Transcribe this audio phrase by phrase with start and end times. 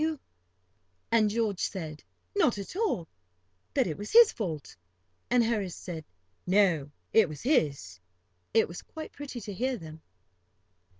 [0.01, 0.25] [Picture: Smoking pipes]
[1.21, 2.03] And George said:
[2.35, 3.07] "Not at all;"
[3.75, 4.75] that it was his fault;
[5.29, 6.05] and Harris said
[6.47, 7.99] no, it was his.
[8.51, 10.01] It was quite pretty to hear them.